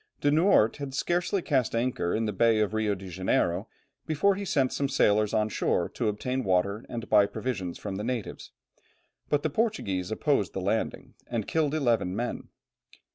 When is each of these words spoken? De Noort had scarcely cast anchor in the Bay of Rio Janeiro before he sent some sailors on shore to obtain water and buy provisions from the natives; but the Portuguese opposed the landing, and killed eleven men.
De 0.19 0.31
Noort 0.31 0.77
had 0.77 0.95
scarcely 0.95 1.43
cast 1.43 1.75
anchor 1.75 2.15
in 2.15 2.25
the 2.25 2.33
Bay 2.33 2.59
of 2.59 2.73
Rio 2.73 2.95
Janeiro 2.95 3.67
before 4.07 4.33
he 4.33 4.43
sent 4.45 4.73
some 4.73 4.89
sailors 4.89 5.31
on 5.31 5.47
shore 5.47 5.87
to 5.89 6.07
obtain 6.07 6.43
water 6.43 6.83
and 6.89 7.07
buy 7.07 7.27
provisions 7.27 7.77
from 7.77 7.97
the 7.97 8.03
natives; 8.03 8.49
but 9.29 9.43
the 9.43 9.49
Portuguese 9.51 10.09
opposed 10.09 10.53
the 10.53 10.59
landing, 10.59 11.13
and 11.27 11.47
killed 11.47 11.75
eleven 11.75 12.15
men. 12.15 12.49